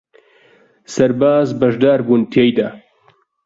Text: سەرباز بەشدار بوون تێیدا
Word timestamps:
سەرباز 0.93 1.49
بەشدار 1.59 1.99
بوون 2.05 2.21
تێیدا 2.33 2.69